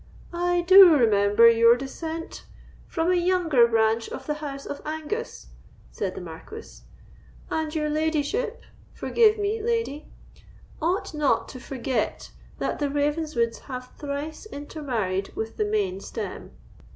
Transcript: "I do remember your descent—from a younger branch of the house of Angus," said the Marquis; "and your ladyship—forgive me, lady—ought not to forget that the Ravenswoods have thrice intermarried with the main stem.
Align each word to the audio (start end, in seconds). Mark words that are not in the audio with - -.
"I 0.33 0.61
do 0.61 0.95
remember 0.97 1.47
your 1.47 1.77
descent—from 1.77 3.11
a 3.11 3.15
younger 3.15 3.67
branch 3.67 4.09
of 4.09 4.25
the 4.25 4.33
house 4.33 4.65
of 4.65 4.81
Angus," 4.83 5.49
said 5.91 6.15
the 6.15 6.21
Marquis; 6.21 6.79
"and 7.51 7.75
your 7.75 7.87
ladyship—forgive 7.87 9.37
me, 9.37 9.61
lady—ought 9.61 11.13
not 11.13 11.47
to 11.49 11.59
forget 11.59 12.31
that 12.57 12.79
the 12.79 12.87
Ravenswoods 12.89 13.59
have 13.69 13.91
thrice 13.99 14.47
intermarried 14.47 15.35
with 15.35 15.57
the 15.57 15.65
main 15.65 15.99
stem. 15.99 16.49